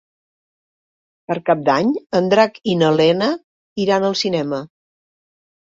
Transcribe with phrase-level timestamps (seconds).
[1.31, 3.31] Per Cap d'Any en Drac i na Lena
[3.87, 4.67] iran al cinema.